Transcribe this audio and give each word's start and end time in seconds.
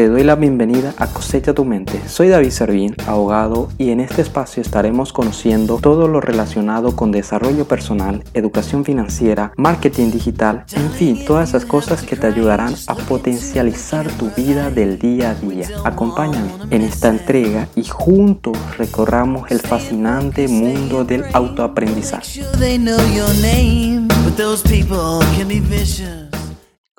Te 0.00 0.08
doy 0.08 0.24
la 0.24 0.34
bienvenida 0.34 0.94
a 0.96 1.08
Cosecha 1.08 1.52
tu 1.52 1.66
Mente. 1.66 2.00
Soy 2.08 2.28
David 2.28 2.52
Servín, 2.52 2.96
abogado, 3.06 3.68
y 3.76 3.90
en 3.90 4.00
este 4.00 4.22
espacio 4.22 4.62
estaremos 4.62 5.12
conociendo 5.12 5.76
todo 5.76 6.08
lo 6.08 6.22
relacionado 6.22 6.96
con 6.96 7.12
desarrollo 7.12 7.68
personal, 7.68 8.24
educación 8.32 8.86
financiera, 8.86 9.52
marketing 9.58 10.10
digital, 10.10 10.64
en 10.72 10.90
fin, 10.90 11.26
todas 11.26 11.50
esas 11.50 11.66
cosas 11.66 12.00
que 12.02 12.16
te 12.16 12.26
ayudarán 12.26 12.72
a 12.86 12.94
potencializar 12.94 14.10
tu 14.12 14.30
vida 14.30 14.70
del 14.70 14.98
día 14.98 15.32
a 15.32 15.34
día. 15.34 15.68
Acompáñame 15.84 16.48
en 16.70 16.80
esta 16.80 17.10
entrega 17.10 17.68
y 17.76 17.84
juntos 17.84 18.56
recorramos 18.78 19.50
el 19.50 19.60
fascinante 19.60 20.48
mundo 20.48 21.04
del 21.04 21.24
autoaprendizaje. 21.34 22.40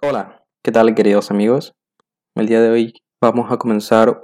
Hola, 0.04 0.44
¿qué 0.62 0.72
tal 0.72 0.94
queridos 0.94 1.32
amigos? 1.32 1.74
El 2.34 2.48
día 2.48 2.62
de 2.62 2.70
hoy 2.70 2.94
vamos 3.20 3.52
a 3.52 3.58
comenzar 3.58 4.22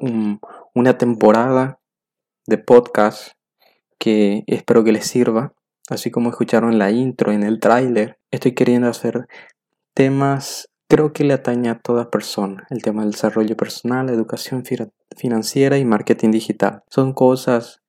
una 0.73 0.97
temporada 0.97 1.81
de 2.47 2.57
podcast 2.57 3.33
que 3.99 4.45
espero 4.47 4.85
que 4.85 4.93
les 4.93 5.05
sirva. 5.05 5.53
Así 5.89 6.09
como 6.09 6.29
escucharon 6.29 6.79
la 6.79 6.89
intro, 6.89 7.33
en 7.33 7.43
el 7.43 7.59
tráiler, 7.59 8.17
estoy 8.31 8.53
queriendo 8.53 8.87
hacer 8.87 9.27
temas, 9.93 10.69
creo 10.89 11.11
que 11.11 11.25
le 11.25 11.33
atañe 11.33 11.69
a 11.69 11.79
toda 11.79 12.09
persona. 12.09 12.65
El 12.69 12.81
tema 12.81 13.01
del 13.01 13.11
desarrollo 13.11 13.57
personal, 13.57 14.09
educación 14.09 14.63
financiera 15.17 15.77
y 15.77 15.83
marketing 15.83 16.31
digital. 16.31 16.83
Son 16.89 17.11
cosas 17.11 17.81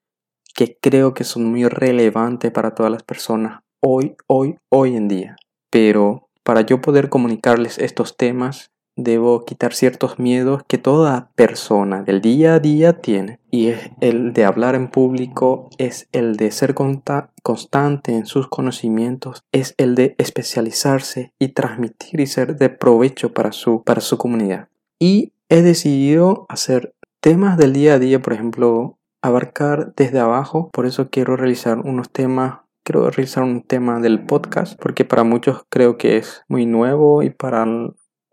que 0.53 0.79
creo 0.81 1.15
que 1.15 1.23
son 1.23 1.45
muy 1.45 1.65
relevantes 1.69 2.51
para 2.51 2.75
todas 2.75 2.91
las 2.91 3.05
personas 3.05 3.61
hoy, 3.81 4.17
hoy, 4.27 4.59
hoy 4.69 4.97
en 4.97 5.07
día. 5.07 5.37
Pero 5.71 6.29
para 6.43 6.63
yo 6.63 6.81
poder 6.81 7.09
comunicarles 7.09 7.79
estos 7.79 8.17
temas, 8.17 8.73
debo 8.99 9.45
quitar 9.45 9.73
ciertos 9.73 10.19
miedos 10.19 10.63
que 10.67 10.77
toda 10.77 11.31
persona 11.37 12.03
del 12.03 12.21
día 12.21 12.55
a 12.55 12.59
día 12.59 13.01
tiene. 13.01 13.39
Y 13.51 13.69
es 13.69 13.91
el 14.01 14.33
de 14.33 14.45
hablar 14.45 14.75
en 14.75 14.89
público, 14.89 15.71
es 15.79 16.09
el 16.13 16.37
de 16.37 16.51
ser 16.51 16.75
constante 16.75 18.13
en 18.15 18.27
sus 18.27 18.49
conocimientos, 18.49 19.45
es 19.53 19.75
el 19.79 19.95
de 19.95 20.17
especializarse 20.19 21.33
y 21.39 21.49
transmitir 21.49 22.21
y 22.21 22.27
ser 22.27 22.57
de 22.57 22.69
provecho 22.69 23.33
para 23.33 23.53
su, 23.53 23.83
para 23.85 24.01
su 24.01 24.19
comunidad. 24.19 24.69
Y 24.99 25.33
he 25.49 25.63
decidido 25.63 26.45
hacer 26.49 26.93
temas 27.21 27.57
del 27.57 27.73
día 27.73 27.95
a 27.95 27.99
día, 28.01 28.21
por 28.21 28.33
ejemplo, 28.33 28.99
abarcar 29.23 29.95
desde 29.97 30.19
abajo. 30.19 30.71
Por 30.73 30.87
eso 30.87 31.09
quiero 31.09 31.37
realizar 31.37 31.79
unos 31.79 32.11
temas 32.11 32.59
quiero 32.85 33.11
realizar 33.11 33.43
un 33.43 33.61
tema 33.63 34.01
del 34.01 34.25
podcast 34.25 34.81
porque 34.81 35.05
para 35.05 35.23
muchos 35.23 35.63
creo 35.69 35.99
que 35.99 36.17
es 36.17 36.43
muy 36.49 36.65
nuevo 36.65 37.23
y 37.23 37.29
para 37.29 37.67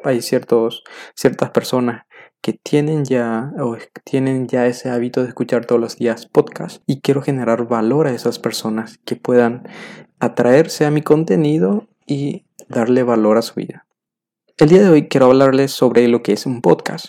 hay 0.06 0.22
ciertos, 0.22 0.84
ciertas 1.16 1.52
personas 1.52 2.06
que 2.42 2.54
tienen 2.54 3.06
ya 3.06 3.52
o 3.60 3.76
tienen 4.04 4.48
ya 4.48 4.68
ese 4.68 4.90
hábito 4.90 5.24
de 5.24 5.30
escuchar 5.30 5.66
todos 5.66 5.82
los 5.82 5.98
días 5.98 6.28
podcast 6.28 6.84
y 6.86 7.02
quiero 7.02 7.24
generar 7.24 7.68
valor 7.68 8.08
a 8.08 8.14
esas 8.14 8.38
personas 8.38 9.00
que 9.04 9.16
puedan 9.16 9.68
atraerse 10.20 10.86
a 10.86 10.92
mi 10.92 11.02
contenido 11.02 11.88
y 12.06 12.46
darle 12.70 13.04
valor 13.04 13.38
a 13.38 13.42
su 13.42 13.56
vida. 13.56 13.88
El 14.58 14.70
día 14.70 14.84
de 14.84 14.90
hoy 14.90 15.08
quiero 15.08 15.26
hablarles 15.26 15.72
sobre 15.72 16.08
lo 16.08 16.22
que 16.22 16.34
es 16.34 16.46
un 16.46 16.62
podcast. 16.62 17.08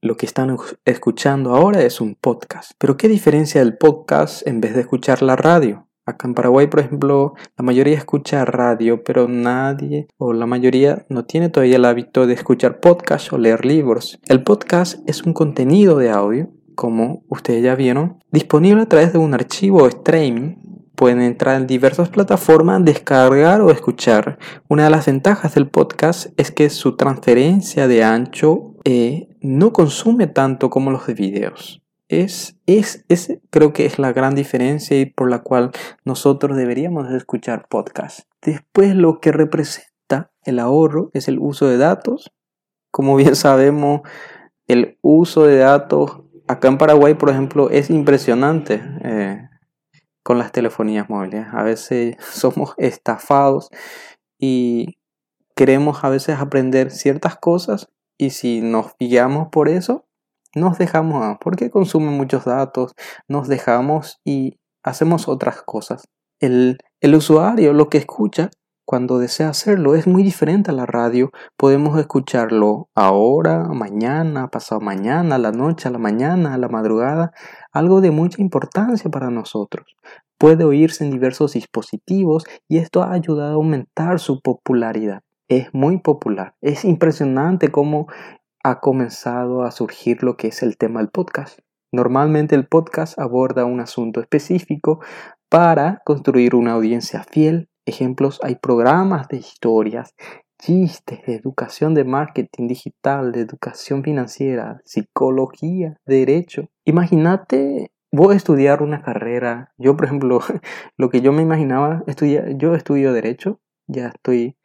Lo 0.00 0.16
que 0.16 0.26
están 0.26 0.56
escuchando 0.84 1.56
ahora 1.56 1.82
es 1.82 2.00
un 2.00 2.14
podcast. 2.14 2.72
Pero 2.78 2.96
¿qué 2.96 3.08
diferencia 3.08 3.60
el 3.62 3.78
podcast 3.78 4.46
en 4.46 4.60
vez 4.60 4.74
de 4.74 4.82
escuchar 4.82 5.22
la 5.22 5.34
radio? 5.34 5.87
Acá 6.08 6.26
en 6.26 6.32
Paraguay, 6.32 6.68
por 6.68 6.80
ejemplo, 6.80 7.34
la 7.58 7.62
mayoría 7.62 7.94
escucha 7.94 8.46
radio, 8.46 9.04
pero 9.04 9.28
nadie 9.28 10.08
o 10.16 10.32
la 10.32 10.46
mayoría 10.46 11.04
no 11.10 11.26
tiene 11.26 11.50
todavía 11.50 11.76
el 11.76 11.84
hábito 11.84 12.26
de 12.26 12.32
escuchar 12.32 12.80
podcast 12.80 13.30
o 13.30 13.36
leer 13.36 13.66
libros. 13.66 14.18
El 14.26 14.42
podcast 14.42 15.06
es 15.06 15.24
un 15.24 15.34
contenido 15.34 15.98
de 15.98 16.08
audio, 16.08 16.48
como 16.74 17.24
ustedes 17.28 17.62
ya 17.62 17.74
vieron, 17.74 18.24
disponible 18.32 18.80
a 18.80 18.88
través 18.88 19.12
de 19.12 19.18
un 19.18 19.34
archivo 19.34 19.86
streaming. 19.86 20.56
Pueden 20.94 21.20
entrar 21.20 21.60
en 21.60 21.66
diversas 21.66 22.08
plataformas, 22.08 22.82
descargar 22.82 23.60
o 23.60 23.70
escuchar. 23.70 24.38
Una 24.66 24.84
de 24.84 24.90
las 24.90 25.04
ventajas 25.04 25.54
del 25.56 25.68
podcast 25.68 26.28
es 26.38 26.50
que 26.50 26.70
su 26.70 26.96
transferencia 26.96 27.86
de 27.86 28.02
ancho 28.02 28.76
eh, 28.84 29.28
no 29.42 29.74
consume 29.74 30.26
tanto 30.26 30.70
como 30.70 30.90
los 30.90 31.06
de 31.06 31.12
videos. 31.12 31.82
Es, 32.08 32.56
es, 32.66 33.04
creo 33.50 33.74
que 33.74 33.84
es 33.84 33.98
la 33.98 34.12
gran 34.12 34.34
diferencia 34.34 34.98
y 34.98 35.06
por 35.06 35.28
la 35.30 35.40
cual 35.40 35.72
nosotros 36.04 36.56
deberíamos 36.56 37.10
escuchar 37.12 37.68
podcast. 37.68 38.20
Después 38.40 38.94
lo 38.94 39.20
que 39.20 39.30
representa 39.30 40.32
el 40.44 40.58
ahorro 40.58 41.10
es 41.12 41.28
el 41.28 41.38
uso 41.38 41.66
de 41.68 41.76
datos. 41.76 42.32
Como 42.90 43.16
bien 43.16 43.36
sabemos, 43.36 44.00
el 44.66 44.98
uso 45.02 45.44
de 45.44 45.58
datos 45.58 46.22
acá 46.48 46.68
en 46.68 46.78
Paraguay, 46.78 47.14
por 47.14 47.30
ejemplo, 47.30 47.70
es 47.70 47.90
impresionante 47.90 48.82
eh, 49.04 49.48
con 50.22 50.38
las 50.38 50.50
telefonías 50.50 51.08
móviles. 51.08 51.46
A 51.52 51.62
veces 51.62 52.16
somos 52.32 52.74
estafados 52.78 53.68
y 54.38 54.98
queremos 55.54 56.04
a 56.04 56.08
veces 56.08 56.38
aprender 56.38 56.90
ciertas 56.90 57.36
cosas 57.36 57.90
y 58.16 58.30
si 58.30 58.60
nos 58.60 58.96
guiamos 58.98 59.48
por 59.48 59.68
eso, 59.68 60.07
nos 60.54 60.78
dejamos 60.78 61.36
porque 61.40 61.70
consumen 61.70 62.14
muchos 62.14 62.44
datos, 62.44 62.94
nos 63.28 63.48
dejamos 63.48 64.20
y 64.24 64.58
hacemos 64.82 65.28
otras 65.28 65.62
cosas. 65.62 66.08
El, 66.40 66.78
el 67.00 67.14
usuario 67.14 67.72
lo 67.72 67.88
que 67.88 67.98
escucha 67.98 68.50
cuando 68.88 69.18
desea 69.18 69.50
hacerlo 69.50 69.94
es 69.94 70.06
muy 70.06 70.22
diferente 70.22 70.70
a 70.70 70.74
la 70.74 70.86
radio. 70.86 71.30
Podemos 71.58 71.98
escucharlo 72.00 72.88
ahora, 72.94 73.64
mañana, 73.64 74.48
pasado 74.48 74.80
mañana, 74.80 75.36
la 75.36 75.52
noche, 75.52 75.88
a 75.88 75.90
la 75.90 75.98
mañana, 75.98 76.54
a 76.54 76.58
la 76.58 76.68
madrugada, 76.68 77.32
algo 77.70 78.00
de 78.00 78.10
mucha 78.12 78.40
importancia 78.40 79.10
para 79.10 79.28
nosotros. 79.28 79.94
Puede 80.38 80.64
oírse 80.64 81.04
en 81.04 81.10
diversos 81.10 81.52
dispositivos 81.52 82.44
y 82.66 82.78
esto 82.78 83.02
ha 83.02 83.12
ayudado 83.12 83.50
a 83.50 83.54
aumentar 83.56 84.20
su 84.20 84.40
popularidad. 84.40 85.20
Es 85.48 85.68
muy 85.74 85.98
popular. 85.98 86.54
Es 86.62 86.86
impresionante 86.86 87.70
cómo 87.70 88.06
ha 88.62 88.80
comenzado 88.80 89.62
a 89.62 89.70
surgir 89.70 90.22
lo 90.22 90.36
que 90.36 90.48
es 90.48 90.62
el 90.62 90.76
tema 90.76 91.00
del 91.00 91.10
podcast. 91.10 91.60
Normalmente 91.92 92.54
el 92.54 92.66
podcast 92.66 93.18
aborda 93.18 93.64
un 93.64 93.80
asunto 93.80 94.20
específico 94.20 95.00
para 95.48 96.02
construir 96.04 96.54
una 96.54 96.72
audiencia 96.72 97.24
fiel. 97.24 97.68
Ejemplos, 97.86 98.38
hay 98.42 98.56
programas 98.56 99.28
de 99.28 99.38
historias, 99.38 100.14
chistes, 100.58 101.24
de 101.24 101.34
educación 101.34 101.94
de 101.94 102.04
marketing 102.04 102.68
digital, 102.68 103.32
de 103.32 103.40
educación 103.40 104.02
financiera, 104.02 104.82
psicología, 104.84 105.96
derecho. 106.04 106.68
Imagínate 106.84 107.90
vos 108.12 108.34
estudiar 108.34 108.82
una 108.82 109.02
carrera. 109.02 109.72
Yo, 109.78 109.96
por 109.96 110.06
ejemplo, 110.06 110.40
lo 110.96 111.10
que 111.10 111.20
yo 111.20 111.32
me 111.32 111.42
imaginaba, 111.42 112.02
estudiar, 112.06 112.56
yo 112.56 112.74
estudio 112.74 113.12
derecho, 113.12 113.60
ya 113.86 114.08
estoy 114.08 114.56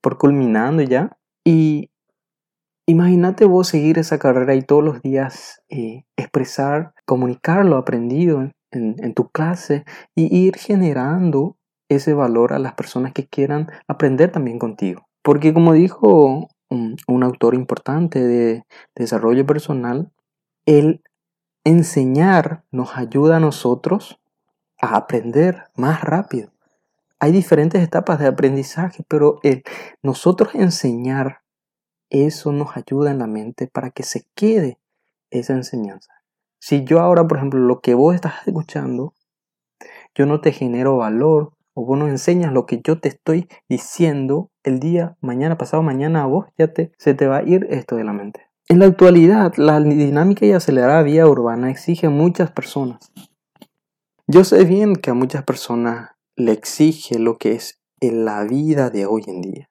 por 0.00 0.18
culminando 0.18 0.82
ya. 0.82 1.16
Y 1.44 1.90
Imagínate 2.88 3.44
vos 3.44 3.68
seguir 3.68 3.98
esa 3.98 4.18
carrera 4.18 4.54
y 4.54 4.62
todos 4.62 4.82
los 4.82 5.02
días 5.02 5.62
eh, 5.68 6.04
expresar, 6.16 6.94
comunicar 7.04 7.66
lo 7.66 7.76
aprendido 7.76 8.50
en, 8.70 9.14
tu 9.14 9.28
clase 9.28 9.84
y 10.14 10.34
ir 10.34 10.56
generando 10.56 11.58
ese 11.90 12.14
valor 12.14 12.54
a 12.54 12.58
las 12.58 12.72
personas 12.72 13.12
que 13.12 13.26
quieran 13.26 13.70
aprender 13.88 14.32
también 14.32 14.58
contigo. 14.58 15.06
Porque 15.22 15.52
como 15.52 15.74
dijo 15.74 16.48
un, 16.70 16.96
un 17.06 17.22
autor 17.24 17.54
importante 17.54 18.26
de 18.26 18.64
desarrollo 18.96 19.44
personal, 19.44 20.10
el 20.64 21.02
enseñar 21.64 22.64
nos 22.70 22.96
ayuda 22.96 23.36
a 23.36 23.40
nosotros 23.40 24.18
a 24.80 24.96
aprender 24.96 25.64
más 25.76 26.00
rápido. 26.00 26.52
Hay 27.20 27.32
diferentes 27.32 27.82
etapas 27.82 28.18
de 28.18 28.28
aprendizaje, 28.28 29.04
pero 29.08 29.40
el 29.42 29.62
nosotros 30.02 30.54
enseñar 30.54 31.42
eso 32.10 32.52
nos 32.52 32.76
ayuda 32.76 33.10
en 33.10 33.18
la 33.18 33.26
mente 33.26 33.66
para 33.66 33.90
que 33.90 34.02
se 34.02 34.26
quede 34.34 34.78
esa 35.30 35.52
enseñanza. 35.52 36.12
Si 36.60 36.84
yo 36.84 37.00
ahora, 37.00 37.26
por 37.26 37.38
ejemplo, 37.38 37.60
lo 37.60 37.80
que 37.80 37.94
vos 37.94 38.14
estás 38.14 38.46
escuchando, 38.46 39.14
yo 40.14 40.26
no 40.26 40.40
te 40.40 40.52
genero 40.52 40.96
valor 40.96 41.52
o 41.74 41.84
vos 41.84 41.98
no 41.98 42.08
enseñas 42.08 42.52
lo 42.52 42.66
que 42.66 42.80
yo 42.82 43.00
te 43.00 43.08
estoy 43.08 43.48
diciendo 43.68 44.50
el 44.64 44.80
día, 44.80 45.16
mañana, 45.20 45.56
pasado 45.56 45.82
mañana 45.82 46.22
a 46.22 46.26
vos, 46.26 46.46
ya 46.58 46.72
te, 46.72 46.92
se 46.98 47.14
te 47.14 47.26
va 47.26 47.38
a 47.38 47.42
ir 47.42 47.66
esto 47.70 47.96
de 47.96 48.04
la 48.04 48.12
mente. 48.12 48.48
En 48.68 48.80
la 48.80 48.86
actualidad, 48.86 49.54
la 49.56 49.80
dinámica 49.80 50.44
y 50.44 50.52
acelerada 50.52 51.02
vía 51.02 51.26
urbana 51.26 51.70
exige 51.70 52.08
muchas 52.08 52.50
personas. 52.50 53.12
Yo 54.26 54.44
sé 54.44 54.64
bien 54.64 54.96
que 54.96 55.10
a 55.10 55.14
muchas 55.14 55.44
personas 55.44 56.10
le 56.36 56.52
exige 56.52 57.18
lo 57.18 57.38
que 57.38 57.52
es 57.52 57.80
en 58.00 58.24
la 58.24 58.44
vida 58.44 58.90
de 58.90 59.06
hoy 59.06 59.22
en 59.26 59.40
día 59.40 59.67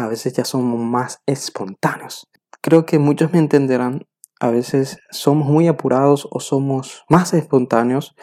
a 0.00 0.08
veces 0.08 0.32
ya 0.32 0.44
somos 0.44 0.80
más 0.80 1.20
espontáneos. 1.26 2.28
Creo 2.60 2.86
que 2.86 2.98
muchos 2.98 3.32
me 3.32 3.38
entenderán, 3.38 4.06
a 4.40 4.50
veces 4.50 4.98
somos 5.10 5.48
muy 5.48 5.68
apurados 5.68 6.28
o 6.30 6.40
somos 6.40 7.04
más 7.08 7.34
espontáneos 7.34 8.14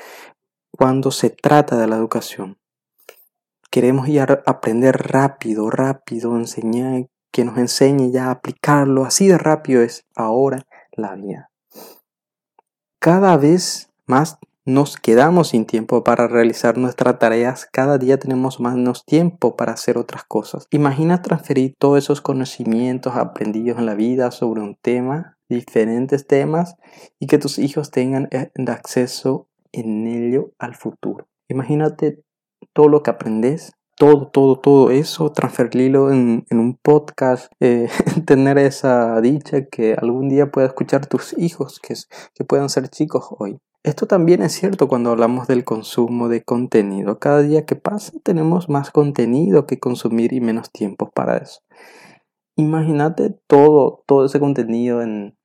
cuando 0.71 1.11
se 1.11 1.29
trata 1.29 1.77
de 1.77 1.87
la 1.87 1.95
educación. 1.95 2.57
Queremos 3.69 4.07
ir 4.07 4.21
a 4.21 4.43
aprender 4.45 4.95
rápido, 4.97 5.69
rápido, 5.69 6.35
enseñar, 6.37 7.07
que 7.31 7.45
nos 7.45 7.57
enseñe 7.57 8.11
ya 8.11 8.31
aplicarlo. 8.31 9.05
Así 9.05 9.27
de 9.27 9.37
rápido 9.37 9.81
es 9.81 10.05
ahora 10.15 10.65
la 10.91 11.15
vida. 11.15 11.51
Cada 12.99 13.37
vez 13.37 13.91
más 14.05 14.39
nos 14.67 14.97
quedamos 14.97 15.47
sin 15.47 15.65
tiempo 15.65 16.03
para 16.03 16.27
realizar 16.27 16.77
nuestras 16.77 17.17
tareas, 17.19 17.65
cada 17.71 17.97
día 17.97 18.19
tenemos 18.19 18.59
menos 18.59 19.05
tiempo 19.05 19.55
para 19.55 19.71
hacer 19.71 19.97
otras 19.97 20.25
cosas. 20.25 20.67
Imagina 20.71 21.21
transferir 21.21 21.73
todos 21.79 21.99
esos 21.99 22.19
conocimientos 22.19 23.15
aprendidos 23.15 23.79
en 23.79 23.85
la 23.85 23.95
vida 23.95 24.29
sobre 24.29 24.59
un 24.59 24.75
tema, 24.75 25.37
diferentes 25.47 26.27
temas, 26.27 26.75
y 27.17 27.27
que 27.27 27.37
tus 27.37 27.59
hijos 27.59 27.91
tengan 27.91 28.27
eh, 28.31 28.51
acceso 28.67 29.47
en 29.71 30.05
ello 30.05 30.51
al 30.59 30.75
futuro. 30.75 31.29
Imagínate 31.47 32.21
todo 32.73 32.89
lo 32.89 33.03
que 33.03 33.11
aprendes, 33.11 33.71
todo, 33.95 34.27
todo, 34.27 34.59
todo 34.59 34.91
eso, 34.91 35.31
transferirlo 35.31 36.11
en, 36.11 36.45
un 36.51 36.75
podcast, 36.75 37.53
eh, 37.61 37.87
tener 38.27 38.57
esa 38.57 39.21
dicha 39.21 39.65
que 39.67 39.93
algún 39.93 40.27
día 40.27 40.51
pueda 40.51 40.67
escuchar 40.67 41.05
tus 41.05 41.37
hijos, 41.37 41.79
que, 41.79 41.93
que 42.35 42.43
puedan 42.43 42.67
ser 42.67 42.89
chicos 42.89 43.27
hoy. 43.39 43.59
Esto 43.87 44.05
también 44.05 44.41
es 44.41 44.51
cierto 44.51 44.89
cuando 44.89 45.11
hablamos 45.11 45.47
del 45.47 45.63
consumo 45.63 46.27
de 46.27 46.43
contenido. 46.43 47.19
Cada 47.19 47.41
día 47.41 47.65
que 47.65 47.77
pasa 47.77 48.11
tenemos 48.21 48.67
más 48.67 48.91
contenido 48.91 49.65
que 49.65 49.79
consumir 49.79 50.33
y 50.33 50.41
menos 50.41 50.69
tiempo 50.73 51.09
para 51.09 51.37
eso. 51.37 51.61
Imagínate 52.57 53.33
todo, 53.47 54.03
todo 54.05 54.25
ese 54.25 54.41
contenido 54.41 55.01
en, 55.01 55.37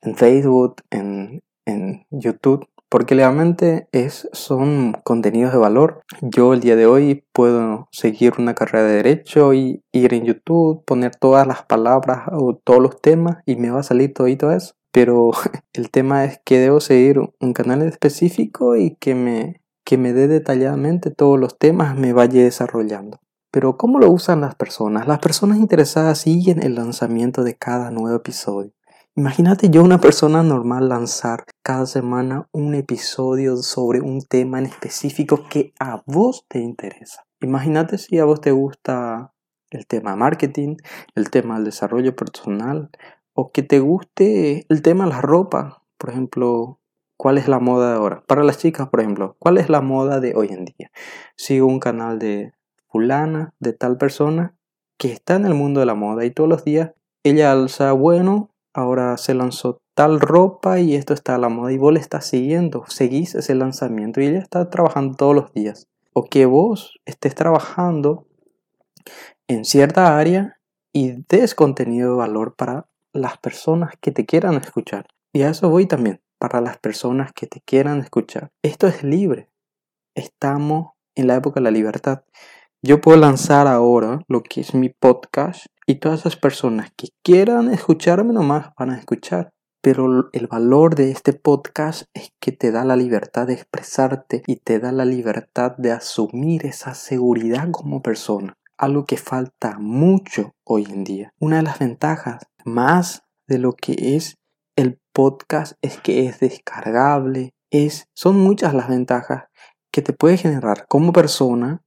en 0.00 0.16
Facebook, 0.16 0.76
en, 0.88 1.42
en 1.66 2.06
YouTube, 2.10 2.66
porque 2.88 3.14
realmente 3.14 3.86
es, 3.92 4.30
son 4.32 4.94
contenidos 5.04 5.52
de 5.52 5.58
valor. 5.58 6.00
Yo 6.22 6.54
el 6.54 6.60
día 6.60 6.74
de 6.74 6.86
hoy 6.86 7.26
puedo 7.34 7.86
seguir 7.92 8.32
una 8.38 8.54
carrera 8.54 8.86
de 8.86 8.94
derecho 8.94 9.52
y 9.52 9.82
ir 9.92 10.14
en 10.14 10.24
YouTube, 10.24 10.82
poner 10.86 11.14
todas 11.14 11.46
las 11.46 11.64
palabras 11.64 12.28
o 12.32 12.56
todos 12.56 12.80
los 12.80 12.98
temas 13.02 13.42
y 13.44 13.56
me 13.56 13.68
va 13.68 13.80
a 13.80 13.82
salir 13.82 14.14
todo 14.14 14.52
eso 14.52 14.74
pero 14.96 15.32
el 15.74 15.90
tema 15.90 16.24
es 16.24 16.40
que 16.42 16.58
debo 16.58 16.80
seguir 16.80 17.20
un 17.38 17.52
canal 17.52 17.82
específico 17.82 18.76
y 18.76 18.94
que 18.94 19.14
me, 19.14 19.60
que 19.84 19.98
me 19.98 20.14
dé 20.14 20.26
detalladamente 20.26 21.10
todos 21.10 21.38
los 21.38 21.58
temas, 21.58 21.98
me 21.98 22.14
vaya 22.14 22.42
desarrollando. 22.42 23.20
Pero 23.50 23.76
¿cómo 23.76 23.98
lo 23.98 24.10
usan 24.10 24.40
las 24.40 24.54
personas? 24.54 25.06
Las 25.06 25.18
personas 25.18 25.58
interesadas 25.58 26.20
siguen 26.20 26.62
el 26.62 26.76
lanzamiento 26.76 27.44
de 27.44 27.56
cada 27.56 27.90
nuevo 27.90 28.16
episodio. 28.16 28.72
Imagínate 29.14 29.68
yo 29.68 29.82
una 29.82 30.00
persona 30.00 30.42
normal 30.42 30.88
lanzar 30.88 31.44
cada 31.62 31.84
semana 31.84 32.48
un 32.52 32.74
episodio 32.74 33.58
sobre 33.58 34.00
un 34.00 34.22
tema 34.22 34.60
en 34.60 34.64
específico 34.64 35.44
que 35.50 35.74
a 35.78 36.02
vos 36.06 36.46
te 36.48 36.60
interesa. 36.60 37.26
Imagínate 37.42 37.98
si 37.98 38.18
a 38.18 38.24
vos 38.24 38.40
te 38.40 38.52
gusta 38.52 39.34
el 39.70 39.86
tema 39.86 40.16
marketing, 40.16 40.76
el 41.14 41.28
tema 41.28 41.56
del 41.56 41.64
desarrollo 41.64 42.16
personal 42.16 42.88
o 43.36 43.52
que 43.52 43.62
te 43.62 43.78
guste 43.78 44.66
el 44.68 44.82
tema 44.82 45.04
de 45.04 45.10
la 45.10 45.20
ropa. 45.20 45.82
Por 45.98 46.10
ejemplo, 46.10 46.80
¿cuál 47.16 47.38
es 47.38 47.48
la 47.48 47.60
moda 47.60 47.90
de 47.90 47.96
ahora? 47.96 48.24
Para 48.26 48.42
las 48.42 48.58
chicas, 48.58 48.88
por 48.88 49.00
ejemplo, 49.00 49.36
¿cuál 49.38 49.58
es 49.58 49.68
la 49.68 49.82
moda 49.82 50.20
de 50.20 50.34
hoy 50.34 50.48
en 50.48 50.64
día? 50.64 50.90
Sigo 51.36 51.66
un 51.66 51.78
canal 51.78 52.18
de 52.18 52.54
fulana, 52.88 53.54
de 53.60 53.74
tal 53.74 53.98
persona, 53.98 54.56
que 54.98 55.12
está 55.12 55.36
en 55.36 55.44
el 55.44 55.54
mundo 55.54 55.80
de 55.80 55.86
la 55.86 55.94
moda 55.94 56.24
y 56.24 56.30
todos 56.30 56.48
los 56.48 56.64
días 56.64 56.92
ella 57.22 57.52
alza, 57.52 57.92
bueno, 57.92 58.54
ahora 58.72 59.18
se 59.18 59.34
lanzó 59.34 59.82
tal 59.94 60.20
ropa 60.20 60.80
y 60.80 60.94
esto 60.94 61.12
está 61.12 61.34
a 61.34 61.38
la 61.38 61.50
moda 61.50 61.72
y 61.72 61.78
vos 61.78 61.92
le 61.92 62.00
estás 62.00 62.26
siguiendo, 62.26 62.84
seguís 62.88 63.34
ese 63.34 63.54
lanzamiento 63.54 64.20
y 64.20 64.26
ella 64.26 64.38
está 64.38 64.70
trabajando 64.70 65.16
todos 65.16 65.34
los 65.34 65.52
días. 65.52 65.88
O 66.14 66.24
que 66.24 66.46
vos 66.46 66.98
estés 67.04 67.34
trabajando 67.34 68.26
en 69.46 69.66
cierta 69.66 70.16
área 70.16 70.58
y 70.92 71.22
des 71.28 71.54
contenido 71.54 72.12
de 72.12 72.16
valor 72.16 72.54
para 72.56 72.88
las 73.16 73.38
personas 73.38 73.94
que 74.00 74.12
te 74.12 74.26
quieran 74.26 74.54
escuchar. 74.54 75.06
Y 75.32 75.42
a 75.42 75.50
eso 75.50 75.68
voy 75.68 75.86
también, 75.86 76.20
para 76.38 76.60
las 76.60 76.78
personas 76.78 77.32
que 77.32 77.46
te 77.46 77.60
quieran 77.60 78.00
escuchar. 78.00 78.50
Esto 78.62 78.86
es 78.86 79.02
libre. 79.02 79.50
Estamos 80.14 80.92
en 81.14 81.26
la 81.26 81.36
época 81.36 81.60
de 81.60 81.64
la 81.64 81.70
libertad. 81.70 82.22
Yo 82.82 83.00
puedo 83.00 83.18
lanzar 83.18 83.66
ahora 83.66 84.20
lo 84.28 84.42
que 84.42 84.60
es 84.60 84.74
mi 84.74 84.90
podcast 84.90 85.66
y 85.86 85.96
todas 85.96 86.20
esas 86.20 86.36
personas 86.36 86.90
que 86.96 87.08
quieran 87.22 87.72
escucharme 87.72 88.32
nomás 88.32 88.70
van 88.78 88.90
a 88.90 88.98
escuchar. 88.98 89.50
Pero 89.82 90.30
el 90.32 90.46
valor 90.48 90.94
de 90.94 91.10
este 91.10 91.32
podcast 91.32 92.04
es 92.12 92.32
que 92.40 92.52
te 92.52 92.72
da 92.72 92.84
la 92.84 92.96
libertad 92.96 93.46
de 93.46 93.54
expresarte 93.54 94.42
y 94.46 94.56
te 94.56 94.78
da 94.80 94.90
la 94.90 95.04
libertad 95.04 95.76
de 95.76 95.92
asumir 95.92 96.66
esa 96.66 96.94
seguridad 96.94 97.70
como 97.70 98.02
persona. 98.02 98.54
Algo 98.78 99.04
que 99.04 99.16
falta 99.16 99.78
mucho 99.78 100.54
hoy 100.64 100.86
en 100.90 101.04
día. 101.04 101.32
Una 101.38 101.56
de 101.56 101.62
las 101.62 101.78
ventajas 101.78 102.46
más 102.66 103.22
de 103.46 103.58
lo 103.58 103.72
que 103.72 104.16
es 104.16 104.36
el 104.76 104.98
podcast 105.12 105.74
es 105.80 105.98
que 105.98 106.26
es 106.26 106.40
descargable, 106.40 107.54
es, 107.70 108.08
son 108.12 108.38
muchas 108.38 108.74
las 108.74 108.88
ventajas 108.88 109.44
que 109.90 110.02
te 110.02 110.12
puede 110.12 110.36
generar 110.36 110.86
como 110.88 111.12
persona 111.12 111.82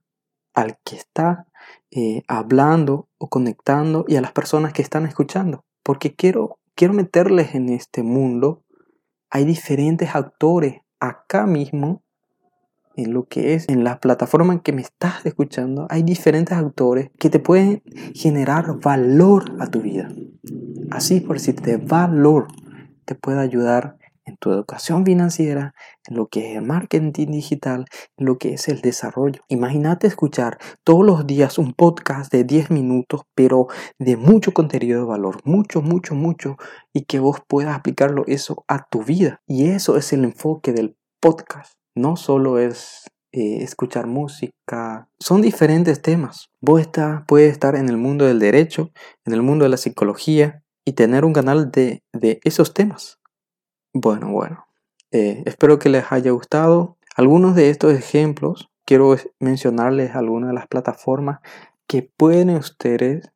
al 0.53 0.79
que 0.83 0.95
está 0.95 1.45
eh, 1.91 2.23
hablando 2.27 3.07
o 3.17 3.29
conectando 3.29 4.05
y 4.07 4.15
a 4.15 4.21
las 4.21 4.31
personas 4.31 4.73
que 4.73 4.81
están 4.81 5.05
escuchando. 5.05 5.63
Porque 5.83 6.15
quiero, 6.15 6.57
quiero 6.75 6.93
meterles 6.93 7.53
en 7.53 7.69
este 7.69 8.01
mundo. 8.01 8.63
Hay 9.29 9.45
diferentes 9.45 10.15
actores 10.15 10.81
acá 10.99 11.45
mismo 11.45 12.01
en 12.95 13.13
lo 13.13 13.25
que 13.25 13.53
es 13.53 13.67
en 13.69 13.83
la 13.83 13.99
plataforma 13.99 14.53
en 14.53 14.59
que 14.59 14.73
me 14.73 14.81
estás 14.81 15.25
escuchando, 15.25 15.87
hay 15.89 16.03
diferentes 16.03 16.57
autores 16.57 17.11
que 17.17 17.29
te 17.29 17.39
pueden 17.39 17.81
generar 18.13 18.79
valor 18.79 19.55
a 19.59 19.67
tu 19.67 19.81
vida. 19.81 20.09
Así 20.91 21.19
por 21.19 21.37
decirte, 21.37 21.77
valor 21.77 22.47
te 23.05 23.15
puede 23.15 23.39
ayudar 23.39 23.97
en 24.25 24.37
tu 24.37 24.51
educación 24.51 25.05
financiera, 25.05 25.73
en 26.07 26.17
lo 26.17 26.27
que 26.27 26.51
es 26.51 26.57
el 26.57 26.63
marketing 26.63 27.31
digital, 27.31 27.85
en 28.17 28.25
lo 28.25 28.37
que 28.37 28.53
es 28.53 28.67
el 28.67 28.81
desarrollo. 28.81 29.41
Imagínate 29.47 30.05
escuchar 30.05 30.59
todos 30.83 31.03
los 31.03 31.25
días 31.25 31.57
un 31.57 31.73
podcast 31.73 32.31
de 32.31 32.43
10 32.43 32.69
minutos, 32.69 33.21
pero 33.33 33.67
de 33.97 34.17
mucho 34.17 34.53
contenido 34.53 34.99
de 34.99 35.07
valor, 35.07 35.41
mucho, 35.45 35.81
mucho, 35.81 36.13
mucho, 36.13 36.57
y 36.93 37.05
que 37.05 37.19
vos 37.19 37.39
puedas 37.47 37.75
aplicarlo 37.75 38.23
eso 38.27 38.63
a 38.67 38.87
tu 38.87 39.03
vida. 39.03 39.41
Y 39.47 39.69
eso 39.69 39.97
es 39.97 40.13
el 40.13 40.23
enfoque 40.23 40.73
del 40.73 40.95
podcast 41.19 41.79
no 41.99 42.15
solo 42.15 42.59
es 42.59 43.11
eh, 43.31 43.61
escuchar 43.61 44.07
música, 44.07 45.09
son 45.19 45.41
diferentes 45.41 46.01
temas. 46.01 46.49
Vos 46.61 46.81
está, 46.81 47.25
puedes 47.27 47.51
estar 47.51 47.75
en 47.75 47.89
el 47.89 47.97
mundo 47.97 48.25
del 48.25 48.39
derecho, 48.39 48.91
en 49.25 49.33
el 49.33 49.41
mundo 49.41 49.63
de 49.65 49.69
la 49.69 49.77
psicología 49.77 50.63
y 50.85 50.93
tener 50.93 51.25
un 51.25 51.33
canal 51.33 51.71
de, 51.71 52.01
esos 52.43 52.73
temas. 52.73 53.19
Bueno, 53.93 54.31
bueno, 54.31 54.65
eh, 55.11 55.43
espero 55.45 55.79
que 55.79 55.89
les 55.89 56.11
haya 56.11 56.31
gustado. 56.31 56.97
Algunos 57.15 57.55
de 57.55 57.69
estos 57.69 57.93
ejemplos, 57.93 58.69
quiero 58.85 59.15
mencionarles 59.39 60.15
algunas 60.15 60.49
de 60.49 60.55
las 60.55 60.67
plataformas 60.67 61.39
que 61.87 62.03
pueden 62.03 62.51
ustedes 62.51 63.31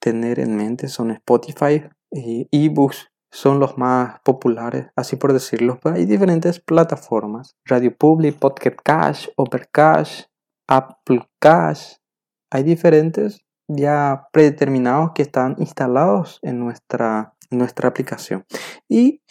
tener 0.00 0.38
en 0.38 0.56
mente, 0.56 0.88
son 0.88 1.10
Spotify, 1.10 1.84
eh, 2.10 2.46
ebooks, 2.50 3.10
son 3.34 3.58
los 3.58 3.76
más 3.78 4.20
populares, 4.24 4.86
así 4.94 5.16
por 5.16 5.32
decirlo. 5.32 5.80
hay 5.84 6.04
diferentes 6.04 6.60
plataformas. 6.60 7.56
Radio 7.64 7.96
Public, 7.96 8.38
Pocket 8.38 8.76
Cash, 8.82 9.28
Overcash, 9.36 10.24
Apple 10.68 11.28
Cash. 11.40 11.94
Hay 12.50 12.62
diferentes 12.62 13.43
ya 13.68 14.28
predeterminados 14.32 15.12
que 15.14 15.22
están 15.22 15.56
instalados 15.58 16.38
en 16.42 16.58
nuestra, 16.58 17.34
nuestra 17.50 17.88
aplicación. 17.88 18.44
Y 18.88 19.22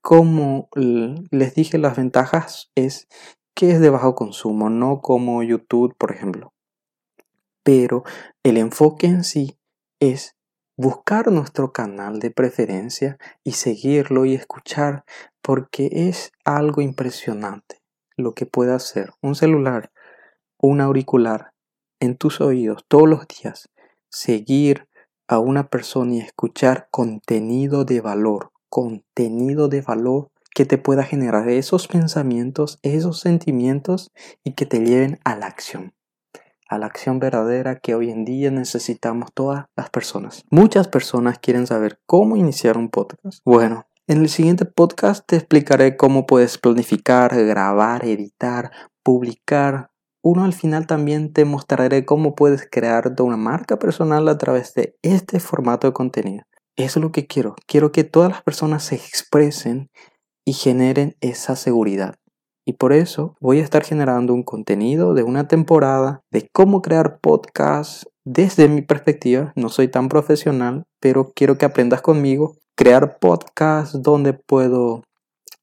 como 0.00 0.68
les 0.74 1.54
dije, 1.54 1.78
las 1.78 1.96
ventajas 1.96 2.70
es 2.74 3.08
que 3.54 3.70
es 3.70 3.80
de 3.80 3.90
bajo 3.90 4.14
consumo, 4.14 4.70
no 4.70 5.00
como 5.00 5.42
YouTube, 5.42 5.94
por 5.96 6.12
ejemplo. 6.12 6.52
Pero 7.62 8.02
el 8.42 8.56
enfoque 8.56 9.06
en 9.06 9.24
sí 9.24 9.58
es 10.00 10.36
buscar 10.76 11.30
nuestro 11.30 11.72
canal 11.72 12.18
de 12.18 12.30
preferencia 12.30 13.18
y 13.44 13.52
seguirlo 13.52 14.24
y 14.24 14.34
escuchar 14.34 15.04
porque 15.42 15.88
es 15.92 16.32
algo 16.44 16.80
impresionante 16.80 17.82
lo 18.16 18.34
que 18.34 18.46
puede 18.46 18.72
hacer 18.72 19.10
un 19.20 19.34
celular, 19.34 19.92
un 20.58 20.80
auricular 20.80 21.51
en 22.02 22.16
tus 22.16 22.40
oídos 22.40 22.84
todos 22.88 23.08
los 23.08 23.26
días, 23.28 23.68
seguir 24.10 24.88
a 25.28 25.38
una 25.38 25.68
persona 25.68 26.16
y 26.16 26.18
escuchar 26.18 26.88
contenido 26.90 27.84
de 27.84 28.00
valor, 28.00 28.50
contenido 28.68 29.68
de 29.68 29.82
valor 29.82 30.30
que 30.52 30.66
te 30.66 30.78
pueda 30.78 31.04
generar 31.04 31.48
esos 31.48 31.86
pensamientos, 31.86 32.80
esos 32.82 33.20
sentimientos 33.20 34.10
y 34.42 34.54
que 34.54 34.66
te 34.66 34.80
lleven 34.80 35.20
a 35.24 35.36
la 35.36 35.46
acción 35.46 35.94
a 36.68 36.78
la 36.78 36.86
acción 36.86 37.18
verdadera 37.18 37.78
que 37.80 37.94
hoy 37.94 38.10
en 38.10 38.24
día 38.24 38.50
necesitamos 38.50 39.30
todas 39.34 39.66
las 39.76 39.90
personas. 39.90 40.42
Muchas 40.48 40.88
personas 40.88 41.38
quieren 41.38 41.66
saber 41.66 42.00
cómo 42.06 42.34
iniciar 42.34 42.78
un 42.78 42.88
podcast. 42.88 43.40
Bueno, 43.44 43.86
en 44.06 44.22
el 44.22 44.30
siguiente 44.30 44.64
podcast 44.64 45.22
te 45.26 45.36
explicaré 45.36 45.98
cómo 45.98 46.24
puedes 46.24 46.56
planificar, 46.56 47.36
grabar, 47.44 48.06
editar, 48.06 48.72
publicar 49.02 49.91
uno 50.22 50.44
al 50.44 50.52
final 50.52 50.86
también 50.86 51.32
te 51.32 51.44
mostraré 51.44 52.04
cómo 52.04 52.34
puedes 52.34 52.68
crear 52.70 53.12
una 53.20 53.36
marca 53.36 53.78
personal 53.78 54.28
a 54.28 54.38
través 54.38 54.72
de 54.74 54.96
este 55.02 55.40
formato 55.40 55.88
de 55.88 55.92
contenido. 55.92 56.44
Eso 56.76 57.00
es 57.00 57.02
lo 57.02 57.12
que 57.12 57.26
quiero. 57.26 57.56
Quiero 57.66 57.92
que 57.92 58.04
todas 58.04 58.30
las 58.30 58.42
personas 58.42 58.84
se 58.84 58.94
expresen 58.94 59.90
y 60.44 60.52
generen 60.54 61.16
esa 61.20 61.56
seguridad. 61.56 62.14
Y 62.64 62.74
por 62.74 62.92
eso 62.92 63.36
voy 63.40 63.58
a 63.58 63.64
estar 63.64 63.84
generando 63.84 64.32
un 64.32 64.44
contenido 64.44 65.14
de 65.14 65.24
una 65.24 65.48
temporada 65.48 66.22
de 66.30 66.48
cómo 66.52 66.80
crear 66.80 67.18
podcasts 67.20 68.08
desde 68.24 68.68
mi 68.68 68.82
perspectiva. 68.82 69.52
No 69.56 69.68
soy 69.68 69.88
tan 69.88 70.08
profesional, 70.08 70.84
pero 71.00 71.32
quiero 71.34 71.58
que 71.58 71.66
aprendas 71.66 72.00
conmigo. 72.00 72.56
Crear 72.76 73.18
podcasts 73.18 74.00
donde 74.00 74.32
puedo 74.32 75.02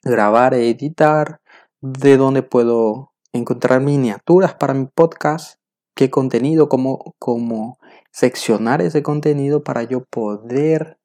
grabar 0.04 0.54
e 0.54 0.70
editar, 0.70 1.39
de 1.82 2.18
donde 2.18 2.44
puedo 2.44 3.09
encontrar 3.34 3.82
miniaturas 3.82 4.54
para 4.56 4.74
mi 4.74 4.86
podcast, 4.86 5.60
qué 5.96 6.10
contenido, 6.10 6.70
cómo, 6.70 7.16
cómo 7.20 7.78
seccionar 8.12 8.82
ese 8.82 9.04
contenido 9.04 9.64
para 9.64 9.84
yo 9.84 10.06
poder 10.06 10.98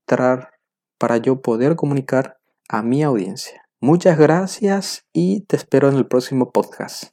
para 0.99 1.17
yo 1.17 1.41
poder 1.41 1.77
comunicar 1.77 2.39
a 2.69 2.83
mi 2.83 3.03
audiencia. 3.03 3.63
Muchas 3.81 4.19
gracias 4.19 5.05
y 5.13 5.43
te 5.43 5.57
espero 5.57 5.89
en 5.89 5.97
el 5.97 6.07
próximo 6.07 6.51
podcast. 6.53 7.13